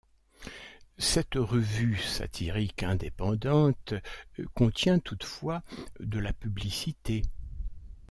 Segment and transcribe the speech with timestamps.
[0.97, 3.93] Cette revue satirique indépendante
[4.55, 5.61] contient toutefois
[5.99, 7.21] de la publicité.